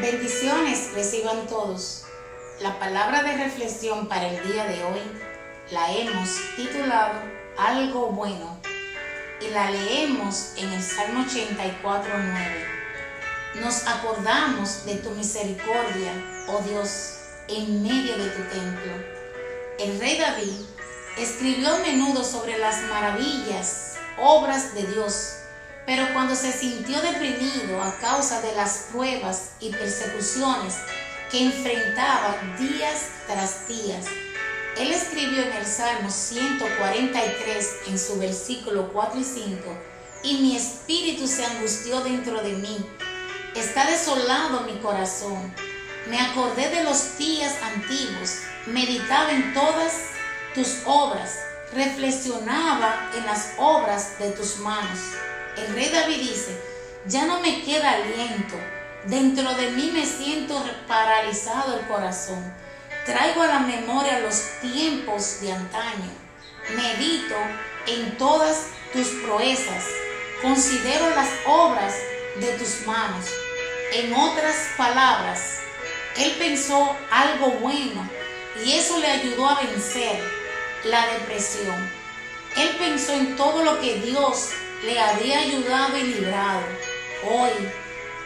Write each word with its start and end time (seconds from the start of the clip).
Bendiciones 0.00 0.92
reciban 0.92 1.46
todos. 1.46 2.02
La 2.60 2.80
palabra 2.80 3.22
de 3.22 3.36
reflexión 3.36 4.08
para 4.08 4.26
el 4.26 4.52
día 4.52 4.64
de 4.64 4.82
hoy 4.82 5.00
la 5.70 5.92
hemos 5.92 6.30
titulado 6.56 7.20
Algo 7.56 8.08
bueno 8.08 8.58
y 9.40 9.50
la 9.50 9.70
leemos 9.70 10.54
en 10.56 10.72
el 10.72 10.82
Salmo 10.82 11.24
84.9. 11.24 13.60
Nos 13.60 13.86
acordamos 13.86 14.84
de 14.84 14.96
tu 14.96 15.10
misericordia, 15.10 16.12
oh 16.48 16.58
Dios, 16.68 17.18
en 17.46 17.84
medio 17.84 18.18
de 18.18 18.30
tu 18.30 18.42
templo. 18.48 18.92
El 19.78 20.00
rey 20.00 20.18
David 20.18 20.56
escribió 21.18 21.72
a 21.72 21.78
menudo 21.78 22.24
sobre 22.24 22.58
las 22.58 22.82
maravillas, 22.88 23.94
obras 24.18 24.74
de 24.74 24.88
Dios 24.88 25.36
pero 25.86 26.12
cuando 26.12 26.34
se 26.34 26.52
sintió 26.52 27.00
deprimido 27.00 27.82
a 27.82 27.94
causa 27.98 28.40
de 28.40 28.54
las 28.54 28.86
pruebas 28.90 29.50
y 29.60 29.70
persecuciones 29.70 30.76
que 31.30 31.44
enfrentaba 31.44 32.36
días 32.58 33.08
tras 33.26 33.68
días, 33.68 34.06
él 34.78 34.90
escribió 34.92 35.42
en 35.42 35.52
el 35.52 35.66
Salmo 35.66 36.10
143 36.10 37.68
en 37.88 37.98
su 37.98 38.18
versículo 38.18 38.92
4 38.92 39.20
y 39.20 39.24
5, 39.24 39.78
y 40.22 40.34
mi 40.38 40.56
espíritu 40.56 41.26
se 41.28 41.44
angustió 41.44 42.00
dentro 42.00 42.42
de 42.42 42.54
mí, 42.54 42.76
está 43.54 43.84
desolado 43.86 44.60
mi 44.62 44.78
corazón. 44.78 45.54
Me 46.08 46.20
acordé 46.20 46.68
de 46.70 46.82
los 46.82 47.16
días 47.18 47.54
antiguos, 47.62 48.38
meditaba 48.66 49.30
en 49.32 49.54
todas 49.54 49.92
tus 50.54 50.78
obras, 50.86 51.38
reflexionaba 51.72 53.10
en 53.16 53.24
las 53.26 53.52
obras 53.58 54.18
de 54.18 54.30
tus 54.30 54.58
manos 54.58 54.98
el 55.56 55.74
rey 55.74 55.88
David 55.90 56.18
dice, 56.18 56.60
ya 57.06 57.26
no 57.26 57.40
me 57.40 57.62
queda 57.62 57.92
aliento, 57.92 58.56
dentro 59.06 59.54
de 59.54 59.70
mí 59.70 59.90
me 59.92 60.06
siento 60.06 60.64
paralizado 60.88 61.78
el 61.78 61.86
corazón, 61.86 62.42
traigo 63.04 63.42
a 63.42 63.46
la 63.46 63.60
memoria 63.60 64.20
los 64.20 64.42
tiempos 64.60 65.40
de 65.40 65.52
antaño, 65.52 66.10
medito 66.74 67.36
en 67.86 68.16
todas 68.16 68.66
tus 68.92 69.08
proezas, 69.26 69.84
considero 70.42 71.10
las 71.10 71.28
obras 71.46 71.94
de 72.40 72.48
tus 72.58 72.86
manos. 72.86 73.26
En 73.92 74.12
otras 74.12 74.56
palabras, 74.76 75.60
él 76.16 76.34
pensó 76.38 76.96
algo 77.10 77.48
bueno 77.60 78.08
y 78.64 78.72
eso 78.72 78.98
le 78.98 79.06
ayudó 79.06 79.48
a 79.48 79.60
vencer 79.60 80.22
la 80.84 81.06
depresión. 81.06 81.90
Él 82.56 82.70
pensó 82.78 83.12
en 83.12 83.36
todo 83.36 83.62
lo 83.62 83.80
que 83.80 83.96
Dios 83.96 84.50
le 84.84 85.00
había 85.00 85.40
ayudado 85.40 85.96
y 85.96 86.02
librado. 86.02 86.62
Hoy 87.30 87.52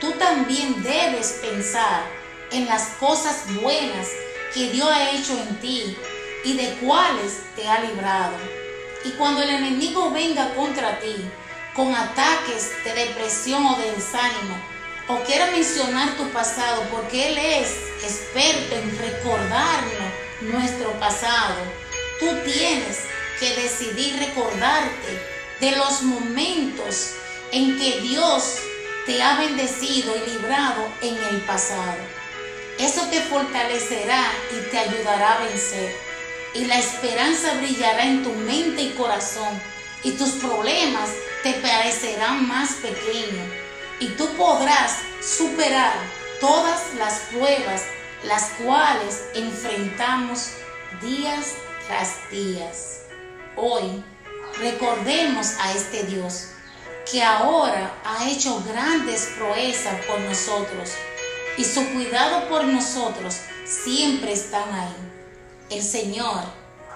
tú 0.00 0.12
también 0.12 0.82
debes 0.82 1.38
pensar 1.40 2.02
en 2.50 2.66
las 2.66 2.88
cosas 3.00 3.44
buenas 3.62 4.08
que 4.52 4.70
Dios 4.70 4.88
ha 4.90 5.10
hecho 5.10 5.32
en 5.38 5.60
ti 5.60 5.96
y 6.44 6.54
de 6.54 6.74
cuáles 6.80 7.42
te 7.54 7.68
ha 7.68 7.80
librado. 7.80 8.36
Y 9.04 9.10
cuando 9.12 9.42
el 9.42 9.50
enemigo 9.50 10.10
venga 10.10 10.54
contra 10.54 10.98
ti 10.98 11.16
con 11.74 11.94
ataques 11.94 12.72
de 12.84 12.92
depresión 12.92 13.64
o 13.64 13.76
de 13.76 13.92
desánimo, 13.92 14.56
o 15.06 15.16
quiera 15.24 15.50
mencionar 15.52 16.16
tu 16.16 16.28
pasado, 16.30 16.82
porque 16.90 17.28
Él 17.28 17.38
es 17.38 17.70
experto 18.02 18.74
en 18.74 18.98
recordarnos 18.98 20.12
nuestro 20.40 20.90
pasado, 20.98 21.54
tú 22.18 22.26
tienes 22.44 22.98
que 23.38 23.54
decidir 23.54 24.18
recordarte 24.18 25.37
de 25.60 25.72
los 25.72 26.02
momentos 26.02 27.14
en 27.52 27.78
que 27.78 28.00
Dios 28.00 28.58
te 29.06 29.22
ha 29.22 29.38
bendecido 29.38 30.14
y 30.16 30.30
librado 30.30 30.86
en 31.00 31.16
el 31.16 31.40
pasado. 31.42 31.96
Eso 32.78 33.06
te 33.10 33.20
fortalecerá 33.22 34.30
y 34.52 34.70
te 34.70 34.78
ayudará 34.78 35.34
a 35.34 35.38
vencer. 35.44 35.96
Y 36.54 36.64
la 36.66 36.78
esperanza 36.78 37.54
brillará 37.54 38.04
en 38.04 38.22
tu 38.22 38.30
mente 38.32 38.82
y 38.82 38.90
corazón. 38.90 39.60
Y 40.04 40.12
tus 40.12 40.30
problemas 40.32 41.10
te 41.42 41.54
parecerán 41.54 42.46
más 42.46 42.74
pequeños. 42.74 43.48
Y 43.98 44.06
tú 44.08 44.28
podrás 44.36 44.98
superar 45.20 45.94
todas 46.40 46.94
las 46.96 47.20
pruebas 47.32 47.82
las 48.24 48.44
cuales 48.62 49.24
enfrentamos 49.34 50.50
días 51.00 51.54
tras 51.86 52.30
días. 52.30 53.02
Hoy 53.56 54.04
Recordemos 54.60 55.54
a 55.60 55.72
este 55.72 56.02
Dios 56.02 56.48
que 57.08 57.22
ahora 57.22 57.94
ha 58.04 58.28
hecho 58.28 58.60
grandes 58.66 59.30
proezas 59.38 60.04
por 60.04 60.18
nosotros 60.20 60.90
y 61.56 61.64
su 61.64 61.86
cuidado 61.92 62.48
por 62.48 62.64
nosotros 62.64 63.36
siempre 63.64 64.32
están 64.32 64.68
ahí. 64.74 64.96
El 65.70 65.80
Señor 65.80 66.42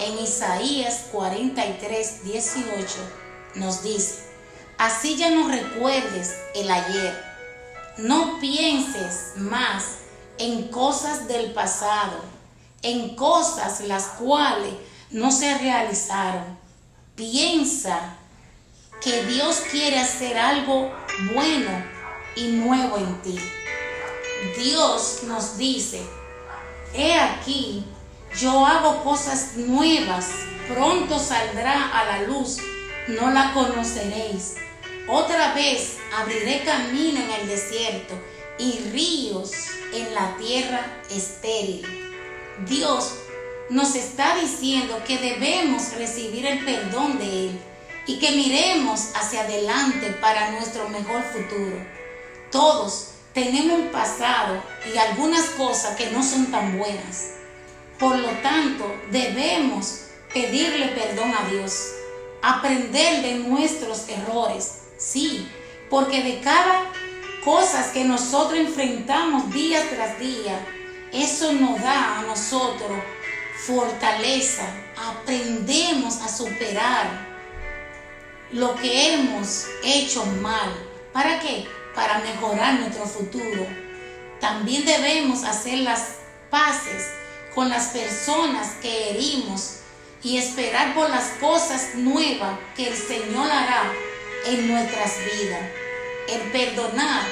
en 0.01 0.19
Isaías 0.19 1.05
43, 1.13 2.25
18 2.25 2.85
nos 3.55 3.85
dice, 3.85 4.25
así 4.77 5.17
ya 5.17 5.31
no 5.31 5.47
recuerdes 5.47 6.35
el 6.57 6.69
ayer, 6.69 7.25
no 7.99 8.41
pienses 8.41 9.35
más 9.37 9.99
en 10.39 10.67
cosas 10.67 11.29
del 11.29 11.53
pasado, 11.53 12.19
en 12.83 13.15
cosas 13.15 13.83
las 13.83 14.05
cuales 14.19 14.75
no 15.13 15.31
se 15.31 15.57
realizaron 15.59 16.62
piensa 17.23 18.17
que 19.01 19.23
Dios 19.27 19.63
quiere 19.71 20.01
hacer 20.01 20.37
algo 20.37 20.93
bueno 21.33 21.71
y 22.35 22.49
nuevo 22.49 22.97
en 22.97 23.23
ti. 23.23 23.39
Dios 24.59 25.21
nos 25.29 25.57
dice, 25.57 26.03
he 26.93 27.15
aquí, 27.15 27.85
yo 28.41 28.67
hago 28.67 29.05
cosas 29.05 29.57
nuevas, 29.57 30.31
pronto 30.67 31.17
saldrá 31.21 31.97
a 31.97 32.05
la 32.07 32.23
luz, 32.23 32.59
no 33.07 33.31
la 33.31 33.55
conoceréis. 33.55 34.57
Otra 35.09 35.55
vez 35.55 35.99
abriré 36.17 36.65
camino 36.65 37.21
en 37.21 37.31
el 37.41 37.49
desierto 37.49 38.15
y 38.59 38.81
ríos 38.91 39.53
en 39.95 40.13
la 40.13 40.37
tierra 40.39 40.85
estéril. 41.09 41.87
Dios 42.67 43.15
nos 43.73 43.95
está 43.95 44.37
diciendo 44.37 45.03
que 45.07 45.17
debemos 45.17 45.95
recibir 45.95 46.45
el 46.45 46.63
perdón 46.63 47.19
de 47.19 47.25
Él 47.25 47.61
y 48.07 48.19
que 48.19 48.33
miremos 48.33 49.13
hacia 49.15 49.41
adelante 49.41 50.11
para 50.21 50.51
nuestro 50.51 50.91
mejor 50.91 51.23
futuro. 51.23 51.83
Todos 52.51 53.13
tenemos 53.33 53.81
un 53.81 53.89
pasado 53.89 54.63
y 54.93 54.99
algunas 54.99 55.47
cosas 55.51 55.97
que 55.97 56.11
no 56.11 56.23
son 56.23 56.51
tan 56.51 56.77
buenas. 56.77 57.31
Por 57.99 58.19
lo 58.19 58.29
tanto, 58.43 58.85
debemos 59.11 60.03
pedirle 60.35 60.89
perdón 60.89 61.33
a 61.35 61.49
Dios, 61.49 61.93
aprender 62.43 63.23
de 63.23 63.37
nuestros 63.37 64.07
errores, 64.07 64.83
sí, 64.99 65.49
porque 65.89 66.23
de 66.23 66.41
cada 66.41 66.93
cosa 67.43 67.91
que 67.91 68.05
nosotros 68.05 68.61
enfrentamos 68.61 69.51
día 69.51 69.81
tras 69.89 70.19
día, 70.19 70.61
eso 71.11 71.55
nos 71.55 71.81
da 71.81 72.19
a 72.19 72.23
nosotros 72.25 72.99
fortaleza, 73.67 74.65
aprendemos 74.97 76.21
a 76.21 76.29
superar 76.29 77.07
lo 78.51 78.75
que 78.75 79.15
hemos 79.15 79.67
hecho 79.85 80.27
mal. 80.27 80.73
¿Para 81.13 81.39
qué? 81.39 81.67
Para 81.95 82.19
mejorar 82.19 82.81
nuestro 82.81 83.07
futuro. 83.07 83.67
También 84.41 84.85
debemos 84.85 85.45
hacer 85.45 85.79
las 85.79 86.17
paces 86.51 87.07
con 87.55 87.69
las 87.69 87.89
personas 87.89 88.73
que 88.83 89.11
herimos 89.11 89.77
y 90.25 90.39
esperar 90.39 90.95
por 90.95 91.09
las 91.09 91.29
cosas 91.41 91.95
nuevas 91.95 92.59
que 92.77 92.89
el 92.89 92.97
Señor 92.97 93.49
hará 93.49 93.93
en 94.47 94.69
nuestras 94.69 95.19
vidas. 95.19 95.71
El 96.29 96.41
perdonar 96.51 97.23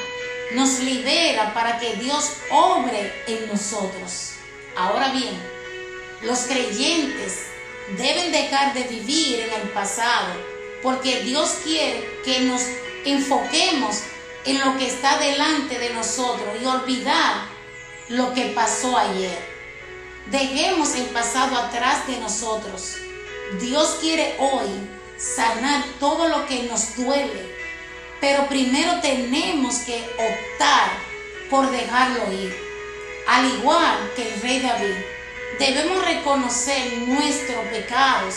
nos 0.55 0.79
libera 0.81 1.53
para 1.55 1.79
que 1.79 1.97
Dios 1.97 2.35
obre 2.51 3.13
en 3.27 3.49
nosotros. 3.49 4.33
Ahora 4.77 5.11
bien, 5.11 5.50
los 6.23 6.41
creyentes 6.41 7.47
deben 7.97 8.31
dejar 8.33 8.75
de 8.75 8.85
vivir 8.85 9.41
en 9.41 9.61
el 9.61 9.69
pasado 9.71 10.29
porque 10.83 11.21
Dios 11.21 11.59
quiere 11.65 12.21
que 12.25 12.41
nos 12.41 12.63
enfoquemos 13.05 14.03
en 14.45 14.59
lo 14.61 14.77
que 14.79 14.87
está 14.87 15.19
delante 15.19 15.79
de 15.79 15.91
nosotros 15.91 16.49
y 16.61 16.65
olvidar 16.65 17.47
lo 18.09 18.33
que 18.35 18.47
pasó 18.47 18.97
ayer. 18.97 19.39
Dejemos 20.27 20.95
el 20.95 21.07
pasado 21.07 21.57
atrás 21.57 22.07
de 22.07 22.19
nosotros. 22.19 22.97
Dios 23.61 23.99
quiere 24.01 24.37
hoy 24.39 24.69
sanar 25.19 25.85
todo 25.99 26.29
lo 26.29 26.47
que 26.47 26.63
nos 26.65 26.97
duele, 26.97 27.55
pero 28.21 28.47
primero 28.47 29.01
tenemos 29.01 29.77
que 29.79 29.99
optar 29.99 30.91
por 31.51 31.71
dejarlo 31.71 32.33
ir, 32.33 32.57
al 33.27 33.47
igual 33.47 34.13
que 34.15 34.33
el 34.33 34.41
rey 34.41 34.61
David 34.61 34.95
debemos 35.59 36.05
reconocer 36.05 36.99
nuestros 37.07 37.65
pecados 37.67 38.35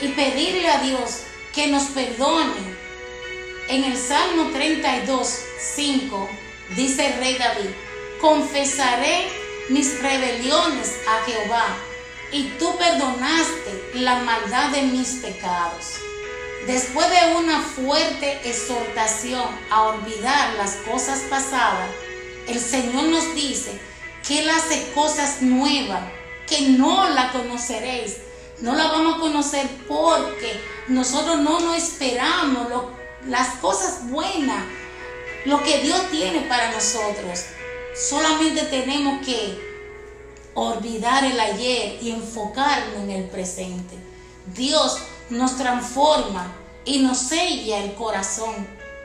y 0.00 0.08
pedirle 0.08 0.68
a 0.68 0.78
Dios 0.78 1.22
que 1.54 1.68
nos 1.68 1.84
perdone. 1.84 2.76
En 3.68 3.84
el 3.84 3.96
Salmo 3.96 4.50
32, 4.52 5.40
5 5.58 6.28
dice 6.76 7.06
el 7.06 7.18
rey 7.18 7.36
David, 7.38 7.70
confesaré 8.20 9.28
mis 9.68 10.00
rebeliones 10.00 10.96
a 11.08 11.24
Jehová, 11.24 11.66
y 12.32 12.44
tú 12.58 12.76
perdonaste 12.76 13.90
la 13.94 14.16
maldad 14.16 14.70
de 14.70 14.82
mis 14.82 15.08
pecados. 15.16 15.94
Después 16.66 17.08
de 17.08 17.36
una 17.36 17.60
fuerte 17.60 18.40
exhortación 18.44 19.48
a 19.70 19.82
olvidar 19.82 20.54
las 20.54 20.76
cosas 20.76 21.20
pasadas, 21.30 21.88
el 22.48 22.58
Señor 22.60 23.04
nos 23.04 23.34
dice 23.34 23.78
que 24.26 24.40
Él 24.40 24.50
hace 24.50 24.92
cosas 24.92 25.42
nuevas, 25.42 26.02
que 26.46 26.68
no 26.70 27.08
la 27.10 27.32
conoceréis. 27.32 28.18
No 28.60 28.74
la 28.74 28.86
vamos 28.86 29.16
a 29.16 29.20
conocer 29.20 29.68
porque 29.86 30.60
nosotros 30.88 31.38
no 31.38 31.60
nos 31.60 31.76
esperamos 31.76 32.68
las 33.26 33.56
cosas 33.56 34.08
buenas, 34.08 34.64
lo 35.44 35.62
que 35.62 35.78
Dios 35.78 36.10
tiene 36.10 36.40
para 36.42 36.72
nosotros. 36.72 37.44
Solamente 37.94 38.62
tenemos 38.62 39.24
que 39.26 39.58
olvidar 40.54 41.24
el 41.24 41.38
ayer 41.38 41.98
y 42.00 42.10
enfocarnos 42.10 43.02
en 43.02 43.10
el 43.10 43.24
presente. 43.24 43.94
Dios 44.54 44.98
nos 45.28 45.56
transforma 45.58 46.50
y 46.84 47.00
nos 47.00 47.18
sella 47.18 47.84
el 47.84 47.94
corazón 47.94 48.54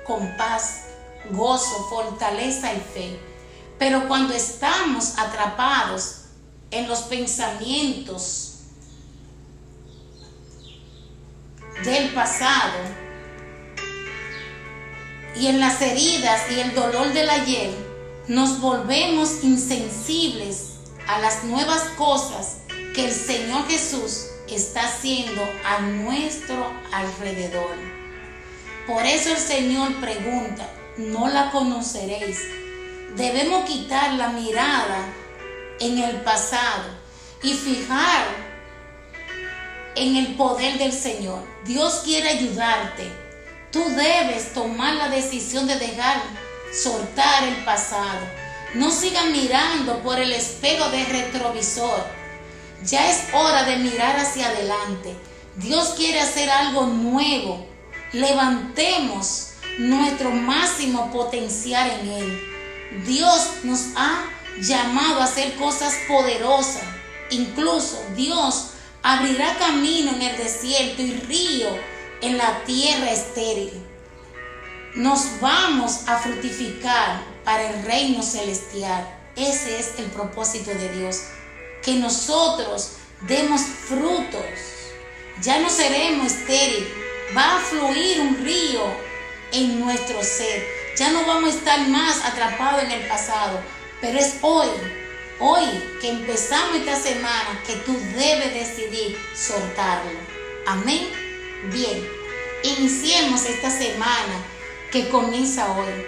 con 0.05 0.37
paz, 0.37 0.85
gozo, 1.31 1.87
fortaleza 1.89 2.73
y 2.73 2.79
fe. 2.79 3.30
Pero 3.81 4.07
cuando 4.07 4.35
estamos 4.35 5.17
atrapados 5.17 6.25
en 6.69 6.87
los 6.87 6.99
pensamientos 6.99 8.59
del 11.83 12.09
pasado 12.09 12.77
y 15.35 15.47
en 15.47 15.59
las 15.59 15.81
heridas 15.81 16.43
y 16.51 16.59
el 16.59 16.75
dolor 16.75 17.11
del 17.11 17.27
ayer, 17.27 17.71
nos 18.27 18.61
volvemos 18.61 19.43
insensibles 19.43 20.73
a 21.07 21.17
las 21.17 21.43
nuevas 21.45 21.81
cosas 21.97 22.57
que 22.93 23.05
el 23.05 23.11
Señor 23.11 23.67
Jesús 23.67 24.27
está 24.47 24.83
haciendo 24.83 25.41
a 25.65 25.81
nuestro 25.81 26.71
alrededor. 26.93 27.75
Por 28.85 29.03
eso 29.07 29.31
el 29.31 29.39
Señor 29.39 29.95
pregunta, 29.95 30.69
¿no 30.97 31.27
la 31.29 31.49
conoceréis? 31.49 32.37
Debemos 33.15 33.65
quitar 33.65 34.13
la 34.13 34.29
mirada 34.29 35.13
en 35.79 35.97
el 35.97 36.21
pasado 36.21 36.85
y 37.43 37.53
fijar 37.53 38.25
en 39.95 40.15
el 40.15 40.35
poder 40.35 40.77
del 40.77 40.93
Señor. 40.93 41.43
Dios 41.65 42.01
quiere 42.03 42.29
ayudarte. 42.29 43.11
Tú 43.71 43.83
debes 43.89 44.53
tomar 44.53 44.95
la 44.95 45.09
decisión 45.09 45.67
de 45.67 45.77
dejar 45.77 46.21
soltar 46.73 47.43
el 47.43 47.55
pasado. 47.63 48.19
No 48.73 48.91
siga 48.91 49.25
mirando 49.25 49.99
por 50.01 50.19
el 50.19 50.31
espejo 50.31 50.89
de 50.89 51.05
retrovisor 51.05 52.21
ya 52.83 53.09
es 53.11 53.33
hora 53.33 53.63
de 53.63 53.77
mirar 53.77 54.17
hacia 54.17 54.47
adelante. 54.47 55.15
Dios 55.55 55.93
quiere 55.95 56.19
hacer 56.19 56.49
algo 56.49 56.87
nuevo. 56.87 57.65
Levantemos 58.11 59.51
nuestro 59.77 60.31
máximo 60.31 61.11
potencial 61.11 61.89
en 62.01 62.07
Él. 62.09 62.41
Dios 63.05 63.63
nos 63.63 63.87
ha 63.95 64.25
llamado 64.59 65.21
a 65.21 65.25
hacer 65.25 65.55
cosas 65.55 65.93
poderosas. 66.07 66.83
Incluso 67.29 68.03
Dios 68.15 68.71
abrirá 69.01 69.57
camino 69.57 70.11
en 70.11 70.21
el 70.21 70.37
desierto 70.37 71.01
y 71.01 71.13
río 71.13 71.69
en 72.21 72.37
la 72.37 72.63
tierra 72.65 73.11
estéril. 73.11 73.71
Nos 74.95 75.39
vamos 75.39 76.01
a 76.07 76.17
frutificar 76.17 77.23
para 77.45 77.69
el 77.71 77.83
reino 77.85 78.21
celestial. 78.21 79.07
Ese 79.37 79.79
es 79.79 79.93
el 79.97 80.05
propósito 80.07 80.71
de 80.71 80.89
Dios 80.89 81.21
que 81.81 81.95
nosotros 81.95 82.91
demos 83.21 83.61
frutos. 83.61 84.43
Ya 85.41 85.59
no 85.59 85.69
seremos 85.69 86.33
estériles. 86.33 86.89
Va 87.35 87.55
a 87.55 87.59
fluir 87.59 88.19
un 88.19 88.37
río 88.43 88.83
en 89.53 89.79
nuestro 89.79 90.21
ser. 90.21 90.80
Ya 90.95 91.11
no 91.11 91.25
vamos 91.25 91.53
a 91.53 91.57
estar 91.57 91.87
más 91.87 92.23
atrapados 92.25 92.83
en 92.83 92.91
el 92.91 93.07
pasado. 93.07 93.59
Pero 94.01 94.17
es 94.19 94.37
hoy, 94.41 94.69
hoy 95.39 95.65
que 96.01 96.09
empezamos 96.09 96.75
esta 96.75 96.95
semana 96.95 97.61
que 97.65 97.75
tú 97.77 97.97
debes 98.15 98.53
decidir 98.53 99.17
soltarlo. 99.35 100.19
Amén. 100.67 101.07
Bien, 101.71 102.07
iniciemos 102.63 103.45
esta 103.45 103.69
semana 103.69 104.43
que 104.91 105.09
comienza 105.09 105.71
hoy, 105.71 106.05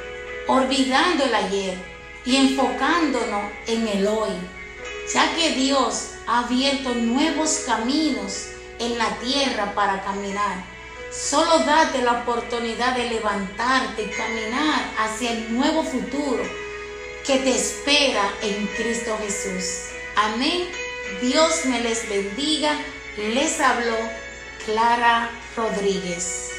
olvidando 0.48 1.26
el 1.26 1.36
ayer 1.36 1.78
y 2.26 2.38
enfocándonos 2.38 3.52
en 3.68 3.88
el 3.88 4.08
hoy 4.08 4.32
ya 5.12 5.36
que 5.36 5.52
Dios 5.52 6.12
ha 6.28 6.40
abierto 6.46 6.94
nuevos 6.94 7.64
caminos 7.66 8.48
en 8.80 8.98
la 8.98 9.10
tierra 9.20 9.74
para 9.76 10.02
caminar. 10.04 10.64
Solo 11.14 11.60
date 11.60 12.02
la 12.02 12.24
oportunidad 12.24 12.96
de 12.96 13.10
levantarte 13.10 14.04
y 14.04 14.10
caminar 14.10 14.84
hacia 14.98 15.32
el 15.32 15.54
nuevo 15.54 15.84
futuro 15.84 16.44
que 17.26 17.38
te 17.38 17.56
espera 17.56 18.34
en 18.42 18.66
Cristo 18.68 19.16
Jesús. 19.20 19.92
Amén. 20.16 20.68
Dios 21.22 21.66
me 21.66 21.82
les 21.82 22.10
bendiga. 22.10 22.76
Les 23.18 23.60
habló 23.60 23.96
Clara 24.66 25.30
Rodríguez. 25.56 26.53